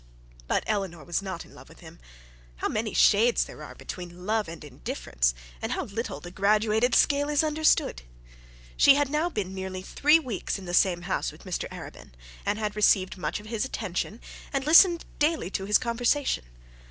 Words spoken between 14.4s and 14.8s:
and